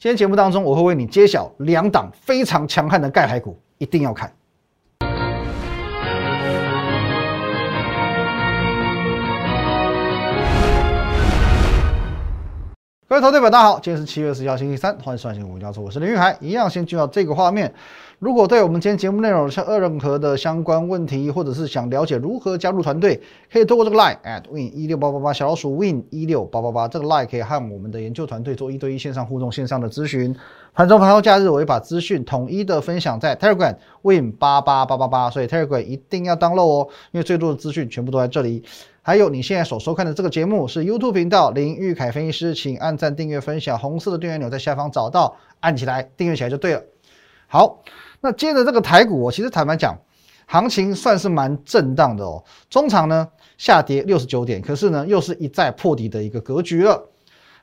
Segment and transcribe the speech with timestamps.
[0.00, 4.32] 今天节目当中，我会为你揭晓两档非常强悍的钙牌股，一定要看。
[13.10, 17.74] 各位投资者，大家好，今天是七月十一号，星期三，欢迎收看新闻教授，我是林玉海，一样先进到这个画面。
[18.20, 23.20] 如果对我们今天节目内容有任何的相关问题，或者是想了解如何加入团队，
[23.52, 30.32] 可以透过这个 line at win 一六八八八小老鼠 win 一六八八八这个 line 可以和我们的研究团队做一对一线上互动、线上的咨询。
[30.72, 38.64] 盘中盘后假日，我会把资讯统一的分享在 Telegram win 八八八八八，所以 Telegram 一定要登录哦，因为最多的资讯全部都在这里。
[39.02, 46.82] 还有你现在所收看的这个节目是 YouTube 频道林玉凯分析师，请按赞、订阅、分享，红色的订阅钮在下方找到，按起来订阅起来就对了。
[47.48, 47.82] 好，
[48.20, 49.98] 那接着这个台股，其实坦白讲，
[50.46, 52.44] 行情算是蛮震荡的哦。
[52.68, 53.28] 中场呢
[53.58, 57.09] 下跌六十九点，可是呢又是一再破底的一个格局了。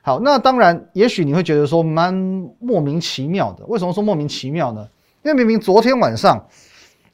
[0.08, 2.14] 好，那当然，也许你会觉得说蛮
[2.60, 3.66] 莫名其妙的。
[3.66, 4.88] 为什么说莫名其妙呢？
[5.22, 6.42] 因为明明昨天晚上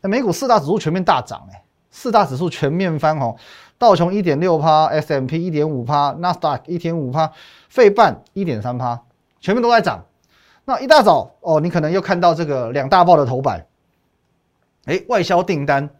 [0.02, 1.60] 美股四大指数全面大涨，哎，
[1.90, 3.36] 四大指数全面翻红。
[3.78, 7.32] 道琼一点六趴，S M P 一点五趴，纳斯达克一点五趴，
[7.68, 9.02] 费半一点三趴，
[9.40, 10.04] 全面都在涨。
[10.64, 13.66] 那一大早哦，你可能又看到这个两大报的头版，
[14.84, 15.90] 哎，外销订单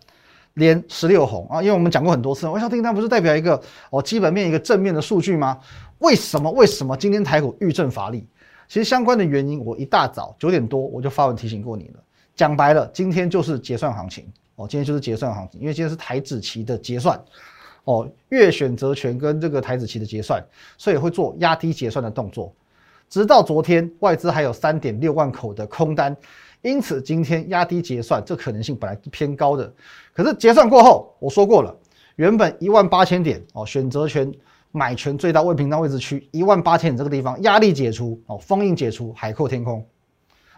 [0.52, 1.60] 连十六红啊！
[1.60, 3.60] 因为我们讲过很多次，外销订单不是代表一个
[3.90, 5.58] 哦基本面一个正面的数据吗？
[5.98, 6.50] 为什么？
[6.50, 8.26] 为什么今天台股遇震乏力？
[8.68, 11.94] 其实相关的原因，我一大早九点多我就发文提醒过你了。
[12.34, 17.22] 讲白了，今天就是结算行情哦，今天就是结算行情，因为今天是台指期的结算。
[17.84, 20.42] 哦，月选择权跟这个台子期的结算，
[20.78, 22.50] 所以会做压低结算的动作。
[23.10, 26.16] 直到昨天，外资还有三点六万口的空单，
[26.62, 29.70] 因此今天压低结算这可能性本来是偏高的。
[30.14, 31.76] 可是结算过后，我说过了，
[32.16, 34.32] 原本一万八千点哦，选择权
[34.76, 39.86] 买权最大未平仓位置区一万八千点这个地方压力解除哦，封印解除，海阔天空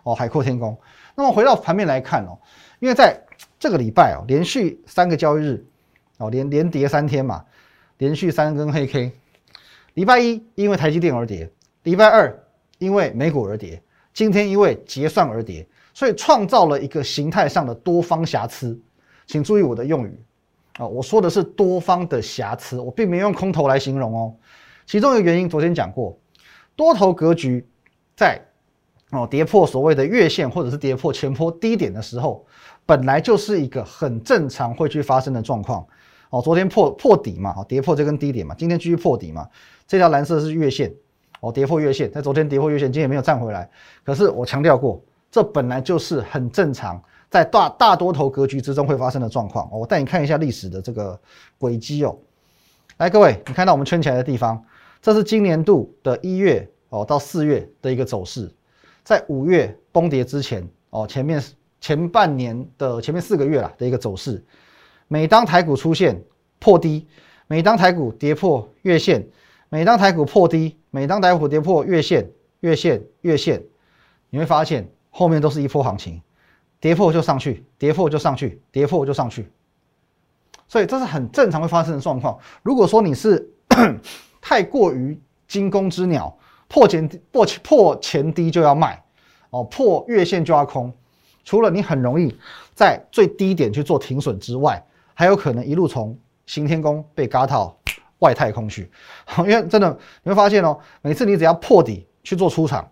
[0.04, 0.74] 哦，海阔天空。
[1.14, 2.38] 那么回到盘面来看哦，
[2.78, 3.20] 因为在
[3.60, 5.66] 这个礼拜哦，连续三个交易日。
[6.18, 7.44] 哦，连连跌三天嘛，
[7.98, 9.12] 连续三根黑 K。
[9.92, 11.50] 礼拜一因为台积电而跌，
[11.82, 12.42] 礼拜二
[12.78, 13.82] 因为美股而跌，
[14.14, 18.80] 今天因为结算而跌，所以创造了一个形态上的多方瑕疵。
[19.26, 20.18] 请注意我的用语
[20.78, 24.34] 啊，我说的是多方的瑕疵，我并没有用空头来形容哦。
[24.84, 26.16] 其中一个原因，昨天讲过，
[26.74, 27.66] 多头格局
[28.14, 28.40] 在
[29.10, 32.44] 哦跌破所谓的月线或者是跌破前坡低点的时候，
[32.84, 35.86] 本来就是一个很正常会去发生的状况。
[36.28, 39.48] 哦，昨天破破底嘛，哦，跌破这根低点嘛，今天继续破底嘛。
[39.86, 40.92] 这条蓝色是月线，
[41.40, 43.70] 哦，跌破月线，在昨天跌破月线，今天也没有站回来。
[44.04, 45.00] 可是我强调过，
[45.30, 47.00] 这本来就是很正常，
[47.30, 49.68] 在大大多头格局之中会发生的状况。
[49.70, 51.18] 我带你看一下历史的这个
[51.58, 52.18] 轨迹哦。
[52.98, 54.64] 来，各位，你看到我们圈起来的地方，
[55.02, 58.50] 这是今年度的一月哦到四月的一个走势，
[59.04, 61.42] 在五月崩跌之前哦，前面
[61.80, 64.42] 前半年的前面四个月啦的一个走势。
[65.08, 66.24] 每当台股出现
[66.58, 67.06] 破低，
[67.46, 69.28] 每当台股跌破月线，
[69.68, 72.28] 每当台股破低，每当台股跌破月线、
[72.60, 73.62] 月线、月线，
[74.30, 76.20] 你会发现后面都是一波行情，
[76.80, 79.50] 跌破就上去，跌破就上去，跌破就上去。
[80.68, 82.38] 所以这是很正常会发生的状况。
[82.62, 83.48] 如果说你是
[84.42, 86.36] 太过于惊弓之鸟，
[86.68, 89.02] 破前破破前低就要卖，
[89.50, 90.92] 哦，破月线就要空，
[91.44, 92.36] 除了你很容易
[92.74, 97.76] 在最低点去做停损之外，还有可能一路从新天宫被嘎到
[98.18, 98.90] 外太空去，
[99.38, 102.88] 因为真的你会发现哦，每次你只要破底去做出场，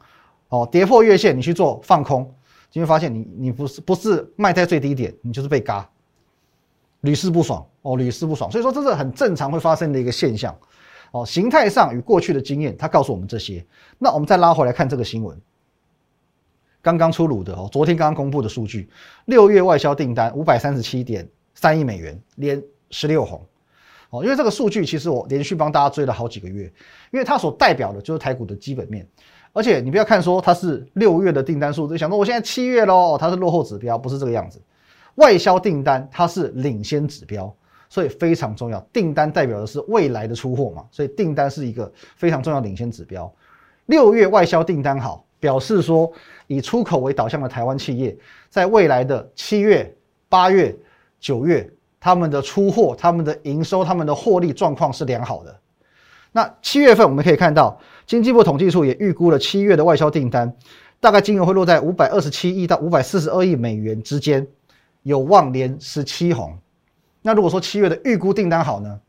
[0.48, 2.32] 哦，跌破月线你去做放空，
[2.74, 5.88] 你会发现你你不是不是卖在最低点，你就是被嘎，
[7.00, 8.50] 屡试不爽哦，屡试不爽。
[8.50, 10.54] 所以说这是很正常会发生的一个现象
[11.12, 13.64] 哦，形态上与过去的经验，它告诉我们这些。
[13.98, 15.40] 那我们再拉回来看这个新闻，
[16.82, 18.90] 刚刚出炉的哦，昨天刚刚公布的数据，
[19.24, 21.26] 六月外销订单五百三十七点。
[21.56, 22.60] 三亿美元连
[22.90, 23.40] 十六红，
[24.10, 26.64] 哦，因为这个数据其实我连续帮大家追了好几个月，
[27.12, 29.06] 因为它所代表的就是台股的基本面，
[29.54, 34.60] 而且你不要看说它是六月的订单数字，想说我现在七月喽，它是落后指标，不是这个样子。
[35.14, 37.50] 外销订单它是领先指标，
[37.88, 38.78] 所以非常重要。
[38.92, 43.32] 订单代表的是未来的出货嘛，所以订单是一个非常重要领先指标。
[43.86, 46.12] 六月外销订单好，表示说
[46.48, 48.14] 以出口为导向的台湾企业，
[48.50, 49.90] 在未来的七月、
[50.28, 50.76] 八月。
[51.20, 51.66] 九月
[51.98, 55.58] 他们的出货、他们的营收、他们的获利状况是良好的。
[56.32, 60.54] 那七月份我们可以看到，经济部统计处也预估了七月的外销订单，
[61.00, 64.46] 大概金额会落在五百二十七亿到五百四十二亿美元之间，
[65.02, 66.56] 有望连十七红。
[67.22, 69.00] 那如果说七月的预估订单好呢，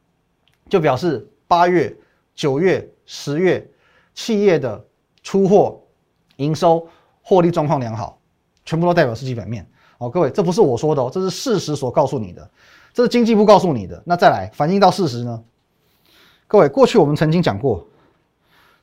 [0.69, 1.95] 就表示八月、
[2.33, 3.69] 九月、十月
[4.13, 4.83] 企业的
[5.21, 5.81] 出货
[6.37, 6.87] 营收、
[7.21, 8.17] 获利状况良好，
[8.63, 9.67] 全部都代表是基本面。
[9.97, 12.49] 哦，各位，这不是我说的哦，这是事实所告诉你的，
[12.93, 14.01] 这是经济部告诉你的。
[14.05, 15.43] 那再来反映到事实呢？
[16.47, 17.85] 各位，过去我们曾经讲过，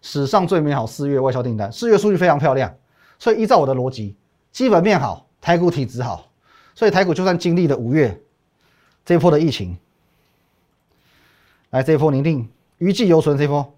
[0.02, 2.74] 史上最美好四月外销订单，四月数据非常漂亮，
[3.18, 4.16] 所以依照我的逻辑，
[4.50, 6.28] 基本面好，台股体质好，
[6.74, 8.20] 所以台股就算经历了五月
[9.04, 9.78] 这一波的疫情，
[11.70, 13.38] 来这一波一定余悸犹存。
[13.38, 13.74] 这一波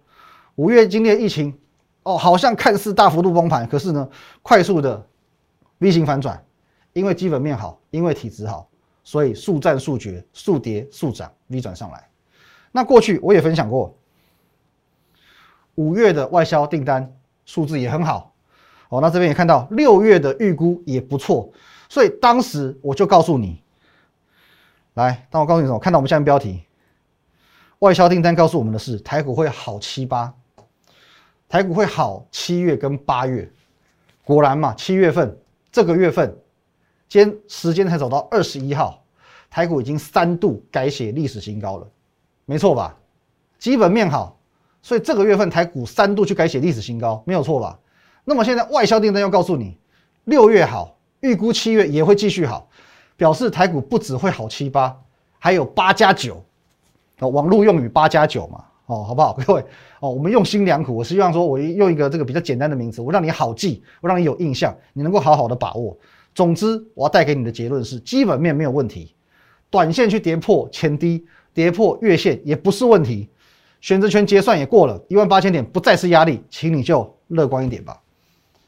[0.55, 1.57] 五月经历疫情，
[2.05, 4.09] 哦，好像看似大幅度崩盘，可是呢，
[4.43, 5.07] 快速的
[5.79, 6.43] V 型反转，
[6.95, 8.67] 因为基本面好，因为体质好，
[9.03, 12.09] 所以速战速决，速跌速涨，V 转上来。
[12.73, 13.95] 那过去我也分享过，
[15.77, 18.33] 五月的外销订单数字也很好，
[18.89, 21.53] 哦，那这边也看到六月的预估也不错，
[21.89, 23.61] 所以当时我就告诉你，
[24.95, 25.79] 来，当我告诉你什么？
[25.79, 26.63] 看到我们下面标题，
[27.81, 30.33] 外销订单告诉我们的是台股会好七八，
[31.49, 33.51] 台股会好七月跟八月，
[34.25, 35.37] 果然嘛，七月份
[35.73, 36.37] 这个月份，
[37.09, 39.03] 今天时间才走到二十一号，
[39.51, 41.87] 台股已经三度改写历史新高了。
[42.47, 42.97] 没错吧？
[43.59, 44.39] 基本面好，
[44.85, 47.79] 所以这个月份台股三度去改写历史新高，没有错吧？
[48.23, 49.79] 那么现在外销订单要告诉你，
[50.25, 52.69] 六月好，预估七月也会继续好，
[53.17, 54.95] 表示台股不只会好七八，
[55.39, 56.45] 还有八加九，
[57.21, 59.33] 哦，网络用语八加九嘛，哦，好不好？
[59.47, 59.65] 各位，
[60.01, 65.97] 哦，我们用心良苦，我希望说我用一个这个比较简单的名词，我让你好记，我让你有印象，你能够好好的把握。
[66.35, 69.15] 总之，我要带给你的结论是，基本面没有问题，
[69.71, 71.27] 短线去跌破前低。
[71.55, 73.31] 跌破月线也不是问题，
[73.85, 78.01] 选择权结算也过了一万八千点，不再是压力，请你就乐观一点吧，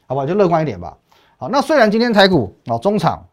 [0.05, 0.95] 好吧，就乐观一点吧。
[1.37, 3.27] 好，那虽然今天台股啊中场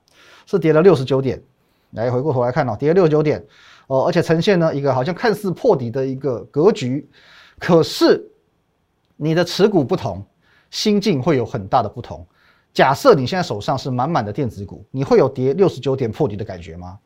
[0.47, 1.43] 是跌了六十九点，
[1.91, 3.45] 来回过头来看哦，跌了六十九点，
[3.87, 7.07] 哦，而且呈现呢一个好像看似破底的一个格局，
[7.59, 8.31] 可是
[9.17, 10.25] 你的持股不同，
[10.71, 12.27] 心境会有很大的不同。
[12.73, 16.99] 假设你现在手上是满满的电子股，你会有跌六十九点破底的感觉吗？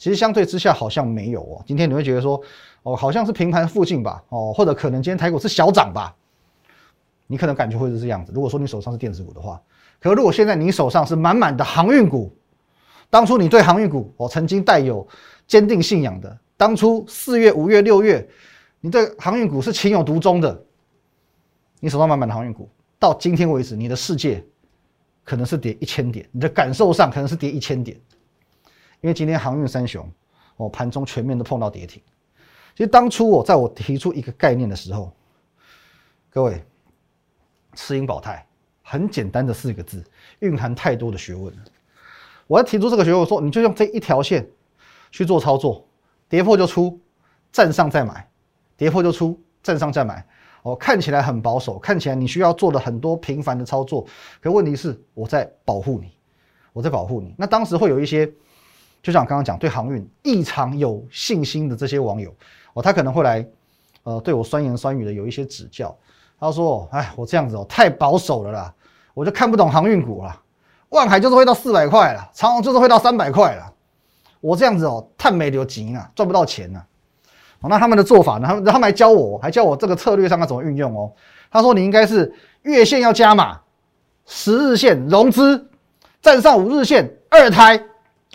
[0.00, 2.40] 其实相对之下好像没有哦，今天你会觉得说，
[2.84, 6.16] 哦，好像是平盘附近吧，哦，或者可能今天台股是小涨吧，
[7.26, 8.32] 你可能感觉会是这样子。
[8.34, 9.60] 如果说你手上是电子股的话，
[10.00, 12.34] 可如果现在你手上是满满的航运股，
[13.10, 15.06] 当初你对航运股哦曾经带有
[15.46, 18.26] 坚定信仰的，当初四月、五月、六月，
[18.80, 20.64] 你对航运股是情有独钟的，
[21.78, 24.42] 你手上满满的航运股，到今天为止，你的世界
[25.24, 28.00] 可能是跌一千点，你的感受上可能是跌一千点。
[29.00, 30.06] 因为今天航运三雄，
[30.56, 32.02] 哦，盘中全面都碰到跌停。
[32.76, 35.12] 其实当初我在我提出一个概念的时候，
[36.28, 36.62] 各位，
[37.74, 38.46] 吃阴保泰，
[38.82, 40.04] 很简单的四个字，
[40.40, 41.60] 蕴含太多的学问了。
[42.46, 44.46] 我要提出这个学问，我说你就用这一条线
[45.10, 45.86] 去做操作，
[46.28, 47.00] 跌破就出，
[47.50, 48.28] 站上再买，
[48.76, 50.26] 跌破就出，站上再买。
[50.62, 54.06] 哦，看起来很保守，看起来你需要做的很多频繁的操作，
[54.42, 56.12] 可问题是我在保护你，
[56.74, 57.34] 我在保护你。
[57.38, 58.30] 那当时会有一些。
[59.02, 62.34] 就像我刚刚讲，对航运异常有信心的这些网友，
[62.74, 63.46] 哦，他可能会来，
[64.02, 65.96] 呃，对我酸言酸语的有一些指教。
[66.38, 68.74] 他说：“哎，我这样子哦，太保守了啦，
[69.12, 70.34] 我就看不懂航运股了。
[70.88, 73.72] 万海就是会到四百块了，长虹就是会到三百块了。
[74.40, 76.82] 我这样子哦，太没留钱啊，赚不到钱啊。
[77.60, 78.48] 哦，那他们的做法呢？
[78.48, 81.12] 他们他们还教我，还教我这个策略上要怎么运用哦。
[81.50, 83.60] 他说你应该是月线要加码，
[84.24, 85.68] 十日线融资，
[86.22, 87.82] 站上五日线二胎。”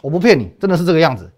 [0.01, 1.31] 我不骗你，真的是这个样子。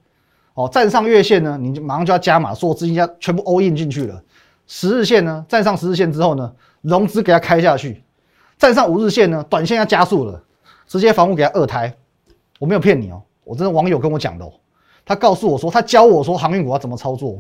[0.54, 4.22] 哦，站上月线呢，你就马上就要加码，所有资金要全部 all in 进去了。
[4.66, 8.04] 十日线呢，站上十日线之后呢，融资给它开下去。
[8.58, 10.44] 站上五日线呢，短线要加速了，
[10.88, 11.96] 直接房屋给它二胎。
[12.60, 14.52] 我没有骗你哦，我真的网友跟我讲的哦，
[15.06, 17.40] 他告诉我说，他教我说航运股要怎么操作。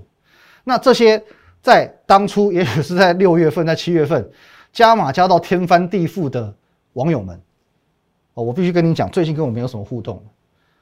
[0.63, 1.21] 那这些
[1.59, 4.29] 在当初，也许是在六月份、在七月份
[4.71, 6.53] 加码加到天翻地覆的
[6.93, 7.41] 网友们，
[8.35, 10.23] 哦，我必须跟你讲，最近跟我没有什么互动。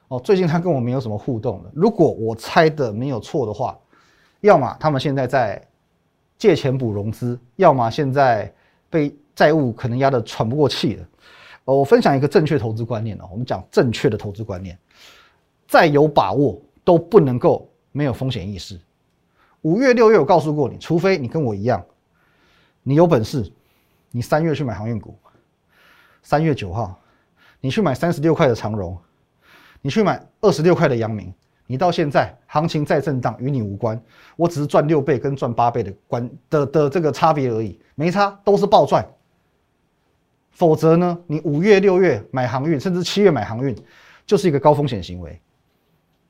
[0.08, 1.70] 哦，最近他跟我没有什么互动了。
[1.74, 3.76] 如果我猜的没有错的话，
[4.40, 5.60] 要么他们现在在
[6.38, 8.52] 借钱补融资，要么现在
[8.88, 11.08] 被债务可能压得喘不过气了。
[11.64, 14.78] 呃，我分享一个正确投资观念哦，我们讲正确的投资观念，
[15.66, 18.80] 再有把握都不能够没有风险意识。
[19.62, 21.84] 五月、六月我告诉过你，除非你跟我一样，
[22.84, 23.50] 你有本事，
[24.12, 25.18] 你三月去买航运股，
[26.22, 26.96] 三月九号
[27.60, 28.96] 你去买三十六块的长荣。
[29.86, 31.32] 你去买二十六块的阳明，
[31.68, 33.96] 你到现在行情再震荡与你无关，
[34.34, 39.08] 我只是赚六倍跟赚八倍的关的的这个差别而已，没差，都是暴赚。
[40.50, 43.76] 否则呢，你五月六月买航运，甚至七月买航运，
[44.26, 45.40] 就是一个高风险行为。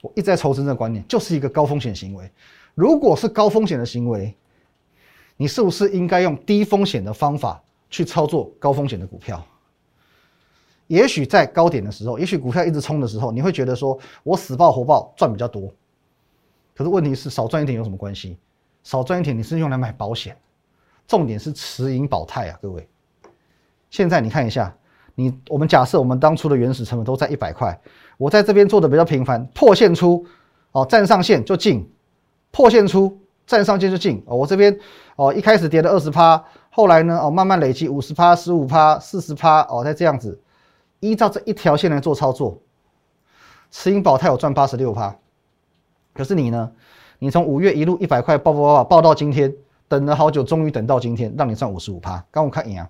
[0.02, 2.30] 我一直在筹这个观念，就是一个高风险行为。
[2.74, 4.36] 如果是高风险的行为，
[5.38, 7.58] 你是不是应该用低风险的方法
[7.88, 9.42] 去操作高风险的股票？
[10.86, 15.72] 也许在高点的时候，也许股票一直冲的时候，你会觉得说我死抱活抱赚比较多。
[16.76, 18.36] 可是问题是少赚一点有什么关系？
[18.84, 20.36] 少赚一点你是用来买保险，
[21.08, 22.86] 重点是持盈保泰啊，各位。
[23.90, 24.72] 现在你看一下，
[25.14, 27.76] 你我们假设我们当初的原始成本都在一百块，
[28.16, 30.24] 我在这边做的比较频繁，破线出
[30.72, 31.90] 哦，站上线就进，
[32.52, 34.78] 破线出站上线就进哦，我这边
[35.16, 40.38] 哦一开始跌了二十趴，后来呢哦慢慢累积五十趴、十五趴、四十趴哦，再这样子。
[41.00, 42.60] 依照这一条线来做操作，
[43.70, 45.16] 持盈保泰有赚八十六趴，
[46.14, 46.72] 可是你呢？
[47.18, 49.54] 你从五月一路一百块爆爆爆爆到今天，
[49.88, 52.22] 等了好久，终于等到今天，让你赚五十五趴。
[52.30, 52.88] 刚我看赢啊，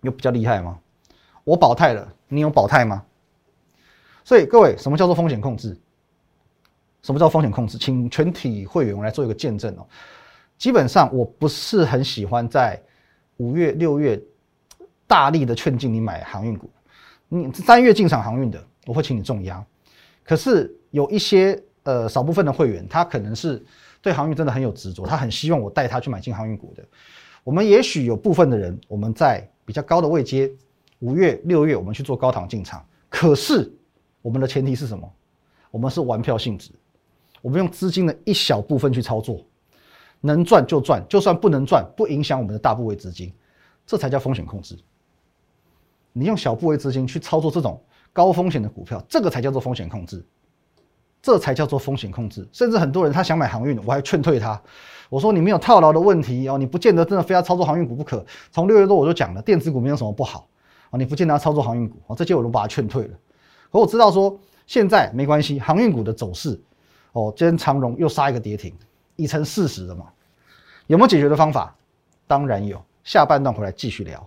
[0.00, 0.78] 有比较厉害吗？
[1.44, 3.04] 我保泰了，你有保泰吗？
[4.24, 5.78] 所以各位，什么叫做风险控制？
[7.02, 7.76] 什么叫风险控制？
[7.76, 9.86] 请全体会员来做一个见证哦。
[10.56, 12.82] 基本上我不是很喜欢在
[13.36, 14.18] 五月、六月
[15.06, 16.70] 大力的劝进你买航运股。
[17.34, 19.64] 你三月进场航运的，我会请你重压。
[20.22, 23.62] 可是有一些呃少部分的会员，他可能是
[24.00, 26.84] 对航运真的很有执着，他很希望我带他去买进航运股的。
[27.42, 30.50] 我们也许有部分的人，我们在比较高的位阶，
[31.00, 32.86] 五月、六月我们去做高档进场。
[33.10, 33.70] 可是
[34.22, 35.10] 我们的前提是什么？
[35.70, 36.70] 我们是玩票性质，
[37.42, 39.44] 我们用资金的一小部分去操作，
[40.20, 43.32] 能赚就赚，就算不能赚，不影响我们的大部位资金，
[43.84, 44.78] 这才叫风险控制。
[46.16, 50.24] 你用小部位资金去操作这种高风险的股票，这个才叫做风险控制，
[51.20, 52.48] 这才叫做风险控制。
[52.52, 54.58] 甚至很多人他想买航运，我还劝退他，
[55.10, 58.24] 我说你没有套牢的问题哦，你不见得真的非要操作航运股不可。
[58.52, 60.48] 从六月多我就讲了，电子股没有什么不好
[60.90, 63.18] 啊，你不见得要操作航运股啊，这些我都把它劝退了。
[63.72, 66.62] 可我知道说现在没关系，航运股的走势
[67.12, 68.72] 哦，今天长荣又杀一个跌停，
[69.16, 70.06] 已成事实了嘛？
[70.86, 71.74] 有没有解决的方法？
[72.26, 74.24] 当然有，下半段回来继续聊。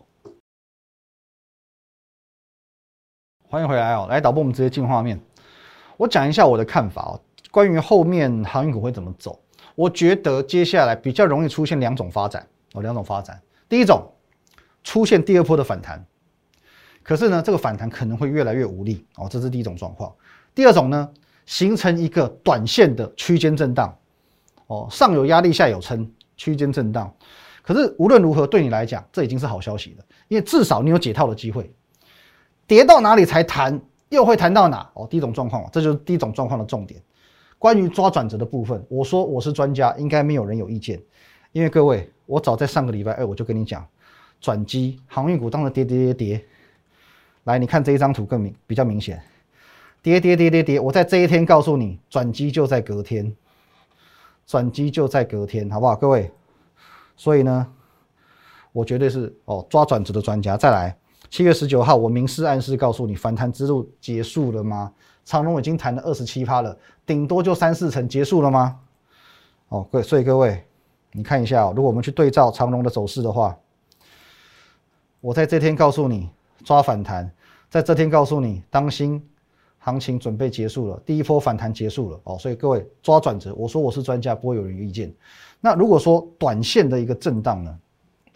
[3.49, 4.07] 欢迎回来哦！
[4.09, 5.17] 来导播，我们直接进画面。
[5.95, 9.39] 我讲一下我的看法哦，关于后面航运股会怎么走。
[9.73, 13.41] 我觉得接下来比较容易出现两种发展哦，两种发展。
[13.69, 14.05] 第一种，
[14.83, 16.05] 出现第二波的反弹，
[17.01, 20.13] 可是呢，这个反弹可能会越来越无力哦，这是第一种状况。
[20.53, 21.09] 第二种呢，
[21.45, 23.97] 形成一个短线的区间震荡
[24.67, 27.09] 哦，上有压力，下有撑，区间震荡。
[27.61, 31.73] 可是无论如何，对你来讲，这已经是好消息了，因为至少你有解套的机会。
[32.67, 34.87] 跌到哪里才弹，又会弹到哪？
[34.93, 37.01] 哦，第一种状况，这就是第一种状况的重点。
[37.57, 41.01] 关于抓转折的部分，我说我是专家，应该没有人有意见。
[41.53, 43.87] 因为各位，我早在上个礼拜二我就跟你讲，
[44.41, 46.45] 转机航运股当时跌跌跌跌。
[47.45, 49.23] 来，你看这一张图更明比较明显，
[50.01, 50.79] 跌跌跌跌跌。
[50.79, 53.33] 我在这一天告诉你，转机就在隔天，
[54.45, 55.95] 转机就在隔天，好不好？
[55.95, 56.29] 各位，
[57.15, 57.65] 所以呢，
[58.73, 60.57] 我绝对是哦抓转折的专家。
[60.57, 60.97] 再来。
[61.29, 64.91] 七月十九号，我明示暗示告诉你，反弹之路结束了吗？
[65.25, 68.79] 长龙已经弹了二十七趴了，顶多就三四成，结束了吗？
[69.67, 70.63] 哦，各位所以各位，
[71.11, 73.57] 你看一下，如果我们去对照长龙的走势的话，
[75.19, 76.29] 我在这天告诉你
[76.63, 77.29] 抓反弹，
[77.69, 79.21] 在这天告诉你当心
[79.79, 85.13] 行情准备结束了，第一波反弹结束了哦，所以各位抓转折，我说我是专家，不会有人有意见。
[85.59, 87.77] 那如果说短线的一个震荡呢？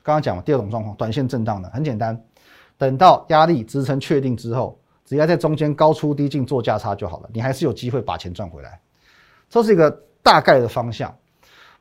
[0.04, 2.20] 刚刚讲了第二种状况，短线震荡呢，很简单。
[2.82, 8.82] 等到压力支撑确定之后，只要在中间高出低进做价差就好了，你还是有机会把钱赚回来。
[9.48, 9.92] 这是一个
[10.24, 11.16] 大概的方向。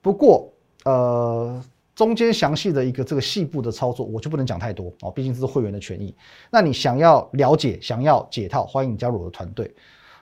[0.02, 0.52] 不过，
[0.84, 1.58] 呃，
[1.94, 6.14] 中间详细的一个这个细部的操作，我就不能讲太多哦，毕竟这是会员的权益。
[6.50, 9.74] 那你想要了解、想要解套，欢迎你加入我的团队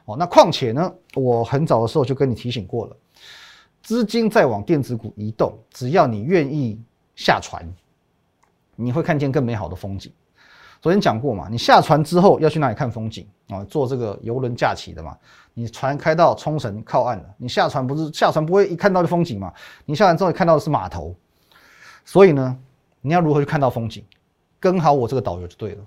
[0.04, 0.16] 哦。
[0.16, 2.96] 那况且呢，我很早的时候就跟你提醒过了，
[3.82, 6.80] 资金在往电子股移动，只要你愿意
[7.16, 7.68] 下船，
[8.76, 10.12] 你会看见更美好的风景。
[10.80, 13.64] 昨天讲过嘛，你下船之后要去哪里看风景啊？
[13.64, 15.16] 坐这个游轮假期的嘛。
[15.54, 19.52] 你船开到冲绳靠岸了，你下船不是下船不会一看到的风景嘛？
[19.84, 21.12] 你下船之后看到的是码头，
[22.04, 22.56] 所以呢，
[23.00, 24.04] 你要如何去看到风景？
[24.60, 25.84] 跟好我这个导游就对了。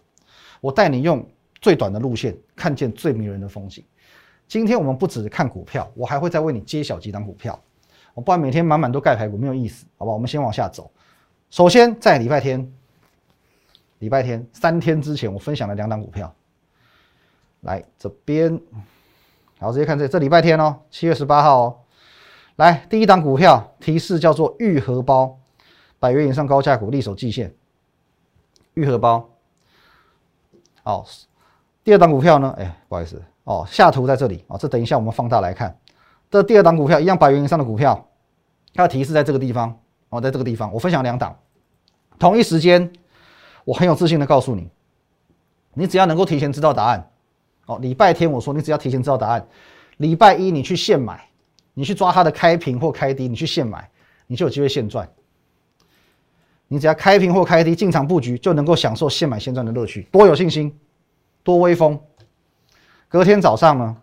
[0.60, 1.26] 我带你用
[1.62, 3.82] 最短的路线看见最迷人的风景。
[4.46, 7.58] 今天我们不只看股票，我还会再为你揭晓几档股票。
[8.14, 10.12] 我不然每天满满都盖排骨没有意思，好吧？
[10.12, 10.92] 我们先往下走。
[11.50, 12.70] 首先在礼拜天。
[14.02, 16.34] 礼拜天三天之前，我分享了两档股票。
[17.60, 18.60] 来这边，
[19.60, 21.78] 好，直接看这，这礼拜天哦，七月十八号哦。
[22.56, 25.38] 来，第一档股票提示叫做玉荷包，
[26.00, 27.54] 百元以上高价股，力守季线。
[28.74, 29.30] 玉荷包。
[30.82, 31.06] 好，
[31.84, 32.56] 第二档股票呢？
[32.58, 34.58] 哎，不好意思哦，下图在这里哦。
[34.60, 35.78] 这等一下我们放大来看。
[36.32, 38.10] 这第二档股票一样，百元以上的股票，
[38.74, 39.80] 它的提示在这个地方
[40.10, 41.38] 哦，在这个地方，我分享两档，
[42.18, 42.92] 同一时间。
[43.66, 44.70] 我很有自信的告诉你，
[45.74, 47.10] 你只要能够提前知道答案，
[47.66, 49.48] 哦，礼拜天我说你只要提前知道答案，
[49.98, 51.30] 礼拜一你去现买，
[51.74, 53.90] 你去抓它的开平或开低，你去现买，
[54.28, 55.10] 你就有机会现赚。
[56.68, 60.74] 你只要开平或开低进场布局，就能够享受现买现赚的乐趣，多有信心，
[61.44, 62.00] 多威风。
[63.10, 63.98] 隔天早上呢，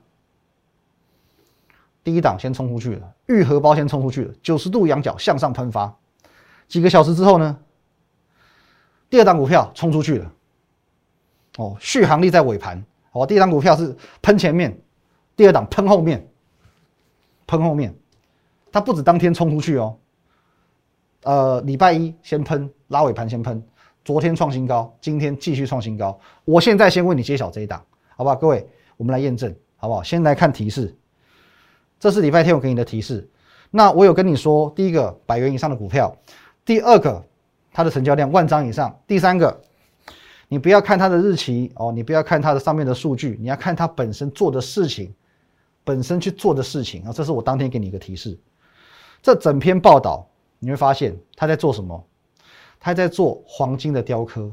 [2.04, 5.96] 第一档先冲出去了，玉荷包先冲出去了，九十度仰角向上喷发。
[6.66, 7.58] 几个小时之后呢，
[9.10, 10.32] 第二档股票冲出去了，
[11.56, 12.84] 哦，续航力在尾盘。
[13.12, 14.78] 哦，第一档股票是喷前面，
[15.34, 16.28] 第二档喷后面，
[17.46, 17.94] 喷后面，
[18.70, 19.96] 它不止当天冲出去哦。
[21.22, 23.62] 呃，礼拜一先喷拉尾盘先喷，
[24.04, 26.20] 昨天创新高，今天继续创新高。
[26.44, 27.82] 我现在先为你揭晓这一档，
[28.14, 28.36] 好不好？
[28.36, 30.02] 各位，我们来验证，好不好？
[30.02, 30.94] 先来看提示，
[31.98, 33.28] 这是礼拜天我给你的提示。
[33.70, 36.14] 那我有跟你说，第一个百元以上的股票，
[36.64, 37.24] 第二个
[37.78, 39.62] 它的成交量万张以上，第三个
[40.48, 45.14] 你不要看它的日期哦，你不要看它的上面的数据，你要看它本身做的事情，
[45.84, 47.12] 本身去做的事情啊。
[47.12, 48.36] 这是我当天给你一个提示，
[49.22, 50.28] 这整篇报道。
[50.58, 52.04] 你会发现他在做什么？
[52.80, 54.52] 他在做黄金的雕刻，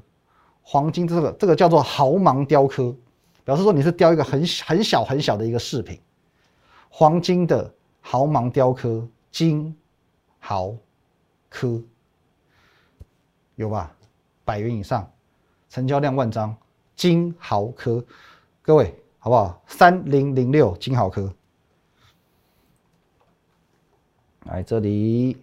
[0.62, 2.96] 黄金这个这个叫做毫芒雕刻，
[3.44, 6.00] 表示说你是雕一个很很小很小的一个饰品，
[6.90, 9.76] 黄金的毫芒雕刻，金
[10.38, 10.76] 毫
[11.50, 11.82] 科
[13.56, 13.96] 有吧？
[14.44, 15.12] 百元以上，
[15.70, 16.56] 成交量万张，
[16.96, 18.06] 金豪科，
[18.62, 19.62] 各位好不好？
[19.66, 21.34] 三零零六金豪科，
[24.44, 25.38] 来这里。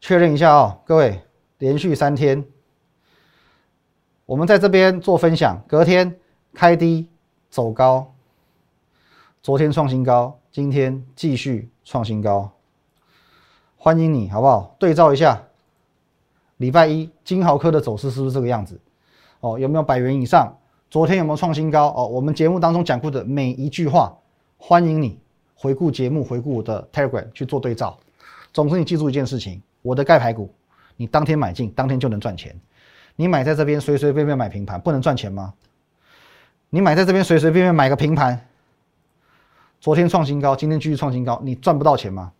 [0.00, 1.22] 确认一下哦，各位，
[1.58, 2.44] 连续三天，
[4.26, 6.18] 我们在这边做分享，隔天
[6.52, 7.08] 开低
[7.48, 8.12] 走高，
[9.42, 12.50] 昨天创新高，今天继续创新高，
[13.84, 14.76] 欢迎你，好不好？
[14.78, 15.42] 对照一下，
[16.58, 18.80] 礼拜一金豪科的走势是不是这个样子？
[19.40, 20.56] 哦，有没有百元以上？
[20.88, 21.88] 昨天有没有创新高？
[21.88, 24.16] 哦，我们节目当中讲过的每一句话，
[24.56, 25.18] 欢迎你
[25.56, 27.98] 回顾节目，回顾我的 Telegram 去做对照。
[28.52, 29.60] 总之，你记住一件事情。
[29.82, 30.48] 我的盖牌股，
[30.96, 32.54] 你当天买进，当天就能赚钱。
[33.16, 35.54] 你买在这边随随便便买平盘，不能赚钱吗？
[36.70, 38.46] 你买在这边随随便便买个平盘，
[39.80, 42.30] 昨天创新高，今天继续创新高，你赚不到钱吗？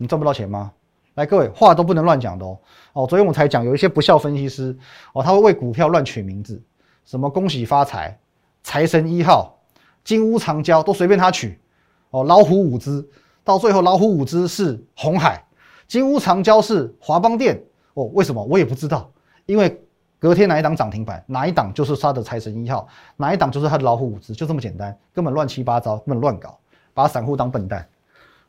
[0.00, 0.72] 你赚不到钱吗？
[1.14, 2.58] 来，各位话都不能乱讲的哦。
[2.94, 4.74] 哦，昨天我才讲，有一些不孝分析师
[5.12, 6.62] 哦，他会为股票乱取名字，
[7.04, 8.18] 什么恭喜发财、
[8.62, 9.58] 财神一号、
[10.02, 11.60] 金屋藏娇，都随便他取。
[12.08, 13.06] 哦，老虎五只，
[13.44, 15.44] 到最后老虎五只是红海。
[15.86, 19.12] 金屋藏娇是华邦店哦，为什么我也不知道？
[19.44, 19.78] 因为
[20.18, 26.58] 隔天哪一档涨停板，哪一档就是他的财神一号，哪一档就是他的老虎五只，就这么简单，根本乱七八糟，根本乱搞，
[26.94, 27.86] 把散户当笨蛋。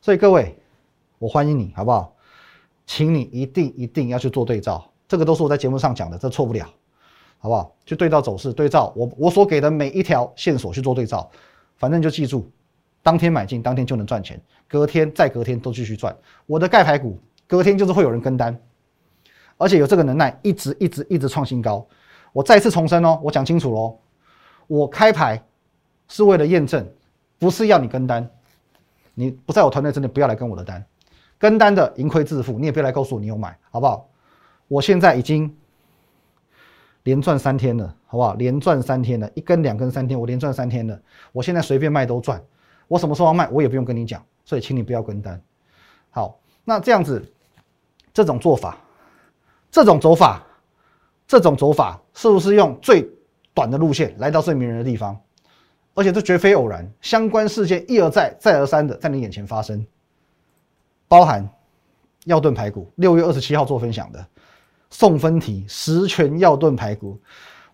[0.00, 0.58] 所以各位，
[1.22, 2.16] 我欢迎你，好不好？
[2.84, 6.66] 请你一定一定要去做对照，这个都是我在节目上讲的，这错不了，
[7.38, 7.72] 好不好？
[7.86, 11.30] 去对照走势，对照我我所给的每一条线索去做对照，
[11.76, 12.50] 反正就记住，
[13.04, 16.12] 当天买进，当天就能赚钱，隔天再隔天都继续赚。
[16.46, 17.16] 我的盖牌股。
[17.46, 18.58] 隔天就是会有人跟单，
[19.58, 21.86] 而且有这个能耐，一直一直一直创新高。
[22.32, 23.98] 我再次重申哦，我讲清楚喽，
[24.68, 25.44] 我开牌
[26.08, 26.90] 是为了验证，
[27.38, 28.26] 不是要你跟单。
[29.12, 30.82] 你不在我团队，真的不要来跟我的单，
[31.42, 32.56] 跟单的盈亏自负。
[32.56, 34.08] 你也别来告诉我你有买，好不好？
[34.68, 35.52] 我现在已经
[37.02, 38.34] 连赚三天了，好不好？
[38.34, 40.96] 连赚三天了，一根两根三天，我连赚三天了。
[41.32, 42.40] 我现在随便卖都赚，
[42.86, 45.42] 我什么时候卖，我也不用跟你讲，所以请你不要跟单。
[46.10, 47.20] 好，那这样子。
[48.14, 48.76] 这种做法，
[49.70, 50.46] 这种走法，
[51.26, 53.08] 这种走法，是不是用最
[53.54, 55.18] 短的路线来到最迷人的地方？
[55.94, 59.86] 而且这绝非偶然，相关事件一而再、再而三的在你眼前发生，
[61.12, 61.46] 包含
[62.24, 64.26] 药盾排骨六月二十七号做分享的
[64.88, 67.20] 送分题十全药盾排骨，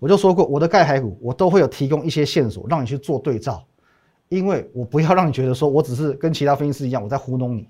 [0.00, 3.64] 我就说过我的钙排骨我都会有提供一些线索让你去做对照，
[4.28, 7.68] 因为我不要让你觉得说我只是跟其他分析师一样我在糊弄你。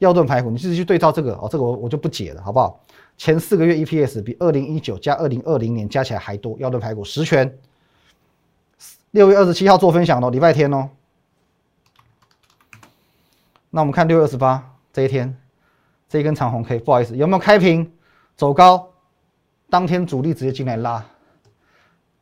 [0.00, 2.78] 药盾排骨，你自己去对照这个哦，这个我我就不解了，好不好？
[3.16, 6.58] 前四个月 EPS 比二零一九加二零二零年加起来还多。
[6.58, 7.58] 药盾排骨十全，
[9.12, 10.90] 六月二十七号做分享哦，礼拜天哦。
[13.70, 15.36] 那我们看六月二十八这一天，
[16.08, 17.92] 这一根长红 K，不好意思，有没有开平
[18.36, 18.92] 走高？
[19.68, 21.04] 当天主力直接进来拉，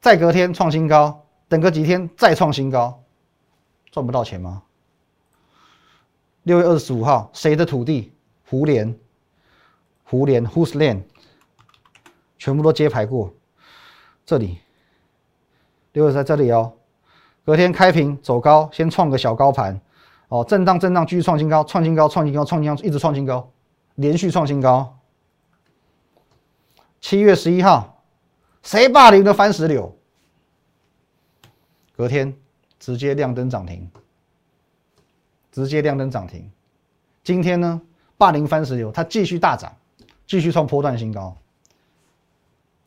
[0.00, 3.04] 再隔天创新高，等个几天再创新高，
[3.90, 4.62] 赚不到钱吗？
[6.44, 8.14] 六月二十五号，谁的土地？
[8.48, 8.98] 胡连，
[10.04, 11.02] 胡连，Whose land？
[12.38, 13.34] 全部都揭牌过。
[14.24, 14.60] 这里，
[15.92, 16.72] 六月在这里哦。
[17.44, 19.78] 隔天开平走高，先创个小高盘，
[20.32, 23.52] 哦，震荡震荡，继续创新高，创新高，创新高，创新高，一直创新高，
[23.96, 24.98] 连续创新高。
[27.02, 28.02] 七月十一号，
[28.62, 29.94] 谁霸凌的番石榴？
[31.94, 32.34] 隔天
[32.78, 33.90] 直接亮灯涨停，
[35.50, 36.50] 直接亮灯涨停。
[37.22, 37.82] 今天呢，
[38.16, 39.70] 霸凌番石榴，它继续大涨，
[40.26, 41.36] 继续创波段新高。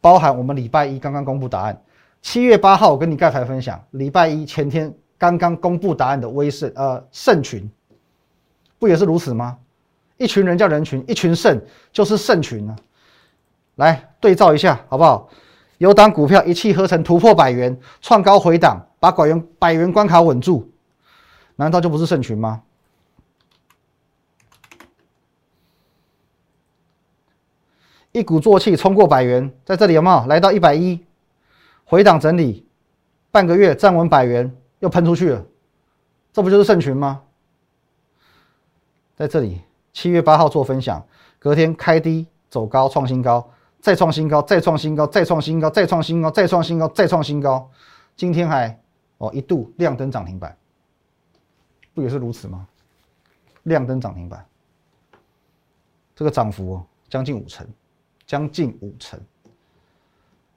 [0.02, 1.80] 包含我们礼拜一刚刚公布答案，
[2.24, 7.70] 七月八号我跟你盖牌分享，礼拜一前天刚刚公布答案的威盛呃盛群，
[8.78, 9.58] 不也是如此吗？
[10.18, 12.76] 一群人叫人群，一群肾就是肾群呢。
[13.76, 15.30] 来对照一下好不好？
[15.78, 20.70] 有档股票一气呵成突破百元，创高回档，把百元百元关卡稳住，
[21.58, 22.62] 难道就不是肾群吗？
[28.14, 31.04] 一鼓作气冲过百元，在这里有没有来到一百一？
[31.84, 32.66] 回档整理，
[33.30, 35.46] 半个月站稳百元，又喷出去了，
[36.34, 37.24] 这不就是肾群吗？
[39.16, 39.62] 在这里。
[39.94, 41.08] 七月八号做分享，
[41.40, 47.72] 隔天开低走高创新高，再创新高，再创新高，再创新高，再创新高，再创新高，再创新高。
[48.18, 48.78] 今天还
[49.20, 50.58] 哦一度亮灯涨停板，
[51.94, 52.68] 不也是如此吗？
[53.64, 54.46] 亮灯涨停板，
[56.14, 57.66] 这个涨幅哦将近五成，
[58.28, 59.18] 将近五成。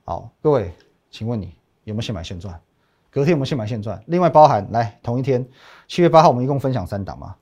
[0.04, 0.74] 好，各位，
[1.12, 1.54] 请问你
[1.85, 2.61] 有没有现买现赚？
[3.11, 4.03] 隔天有没有现买现赚？
[4.07, 5.47] 另外包含来同一天，
[5.87, 7.37] 七月八号我们一共分享三档嘛？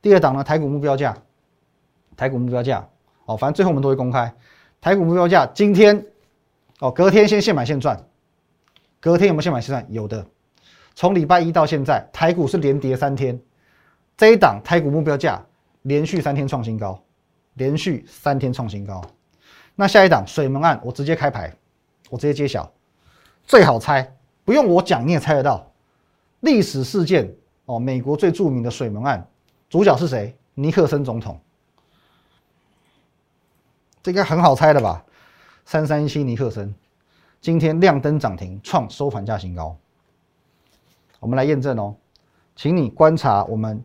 [0.00, 0.44] 第二档呢？
[0.44, 1.16] 台股目标价，
[2.16, 2.88] 台股目标价
[3.24, 4.32] 哦，反正最后我们都会公开。
[4.80, 6.06] 台股目标价今天
[6.78, 8.06] 哦，隔天先现买现赚。
[9.00, 9.86] 隔天有没有现买现赚？
[9.90, 10.24] 有的。
[10.94, 13.38] 从礼拜一到现在，台股是连跌三天。
[14.16, 15.44] 这一档台股目标价
[15.82, 17.02] 连续三天创新高，
[17.54, 19.02] 连续三天创新高。
[19.74, 21.52] 那下一档水门案，我直接开牌，
[22.08, 22.72] 我直接揭晓，
[23.44, 24.15] 最好猜，
[24.46, 25.70] 不用我讲你也猜得到。
[26.40, 29.28] 历史事件哦，美国最著名的水门案。
[29.68, 30.34] 主角是谁？
[30.54, 31.38] 尼克森总统，
[34.02, 35.04] 这个很好猜的吧？
[35.64, 36.72] 三三七尼克森，
[37.40, 39.76] 今天亮灯涨停，创收盘价新高。
[41.18, 41.96] 我们来验证哦，
[42.54, 43.84] 请你观察我们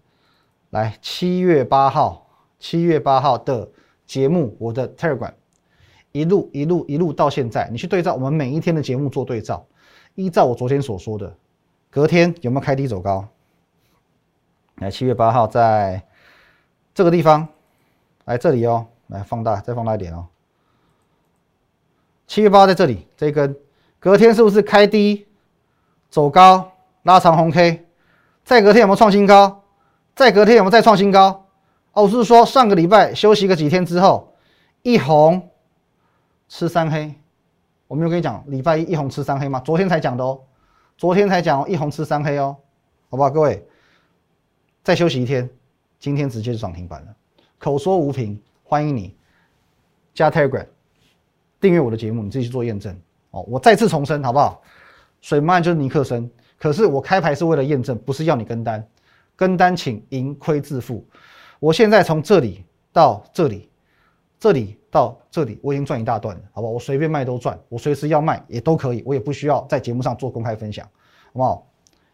[0.70, 2.28] 来七月八号，
[2.60, 3.68] 七月八号的
[4.06, 5.34] 节目，我的 Telegram
[6.12, 9.66] 一路一路一路到现在，你去对照我们每一天的节目做对照，
[10.16, 11.36] 依照我昨天所说的，
[11.90, 13.28] 隔天有没有开低走高？
[14.76, 16.04] 来，七月八号在
[16.94, 17.48] 这个地方，
[18.26, 20.28] 来这里哦，来放大，再放大一点哦。
[22.28, 23.56] 七月八在这里，这一根
[24.00, 25.28] 隔天是不是开低
[26.10, 26.72] 走高，
[27.04, 27.86] 拉长红 K？
[28.44, 29.64] 再隔天有没有创新高？
[30.16, 31.48] 再隔天有没有再创新高？
[31.94, 34.34] 哦，我是说上个礼拜休息个几天之后，
[34.82, 35.50] 一红
[36.50, 37.14] 吃三黑。
[37.92, 39.60] 我没有跟你讲礼拜一一红吃三黑吗？
[39.60, 40.40] 昨天才讲的哦，
[40.98, 42.56] 昨天才讲哦，一红吃三黑哦，
[43.10, 43.68] 好不好，各位？
[44.82, 45.50] 再休息一天，
[46.00, 47.14] 今天直接就涨停板了。
[47.60, 49.14] 口说无凭，欢迎你
[50.14, 50.66] 加 Telegram
[51.60, 52.98] 订阅我的节目，你自己去做验证
[53.32, 53.42] 哦。
[53.46, 54.62] 我再次重申，好不好？
[55.20, 58.88] 水漫就是尼克森，可是我开牌是为了验证，不是要你跟单。
[59.36, 61.06] 跟单请盈亏自负。
[61.60, 63.68] 我现在从这里到这里，
[64.42, 66.74] 这里到这里，我已经赚一大段了，好不好？
[66.74, 70.84] 我随便卖都赚，我随时要卖也都可以，我也不需要在节目上做公开分享，
[71.28, 71.68] 好不好？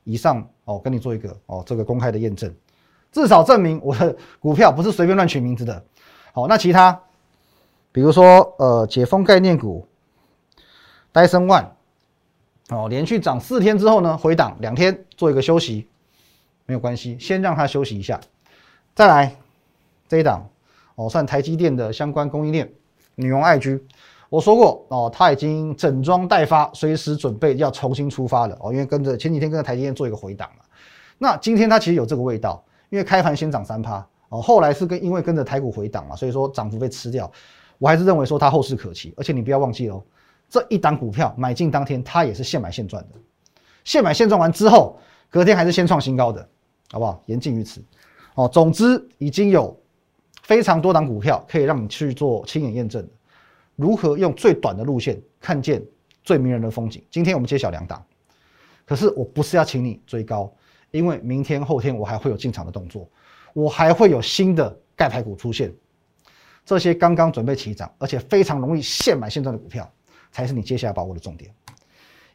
[0.04, 2.54] 以上哦，跟你做一个哦，这个公开的验证，
[3.14, 5.82] 至少证明我的股票不是随便乱取名字的。
[6.34, 7.02] 好，那其他，
[7.94, 9.88] 比如说呃，解封概念股，
[11.14, 11.68] 戴森 One，
[12.68, 15.88] 哦，连续涨四天之后呢，回档两天做一个休息，
[16.66, 18.20] 没有关系，先让它休息一下，
[18.94, 19.34] 再来
[20.10, 20.50] 这一档
[20.98, 22.72] 哦，算台积电的相关供应链，
[23.16, 23.82] 女王爱居。
[24.30, 28.74] 我说过哦，他已经整装待发，随时准备要重新出发了哦。
[28.74, 30.66] 因为跟着前几天跟着台积电做一个回档嘛，
[31.18, 37.32] 那今天它其实有这个味道，因为开盘先涨三趴哦，后来是跟因为跟着台股回档嘛，所以说涨幅被吃掉。
[37.78, 40.04] 我还是认为说它后市可期，而且你不要忘记哦，
[40.50, 43.20] 这一档股票买进当天它也是现买现赚的，
[43.84, 46.46] 现买现赚完之后，隔天还是先创新高的，
[46.92, 47.22] 好不好？
[47.28, 47.82] 言尽于此
[48.34, 48.48] 哦。
[48.48, 49.78] 总之已经有
[50.48, 53.06] 非常多档股票可以让你去做亲眼验证。
[53.76, 55.84] 如何用最短的路线看见
[56.24, 57.04] 最迷人的风景？
[57.12, 58.02] 今天我们揭晓两档，
[58.86, 60.50] 可是我不是要请你追高，
[60.92, 63.10] 因为明天后天我还会有进场的动作，
[63.52, 65.70] 我还会有新的盖牌股出现。
[66.64, 69.92] 这些刚刚准备起涨，而且非常容易现买现赚的股票，
[70.32, 71.54] 才是你接下来把握的重点。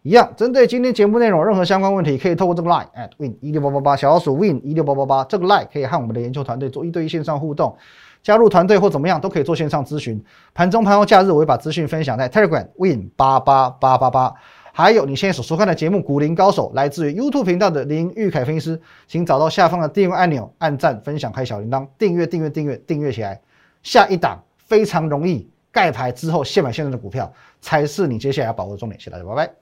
[0.02, 7.76] 一样，针对今天节目内容任何相关问题，可以透过这个 line at win 一六八八八小老鼠 win 一六八八八这个 line 可以和我们的研究团队做一对一线上互动。
[8.22, 14.32] 加入团队或怎么样都可以做线上咨询，盘中盘后假日我会把资讯分享在 Telegram Win 八八八八八，
[14.72, 23.40] 还有你现在所收看的节目《股林高手》来自于 YouTube 频道的林玉凯分析师，请找到下方的订阅按钮，按赞、分享、开小铃铛，订阅、订阅、订阅、订阅起来。
[23.82, 29.00] 下一档非常容易盖牌之后现买现赚的股票，才是你接下来要把握的重点。
[29.00, 29.61] 谢谢大家，拜拜。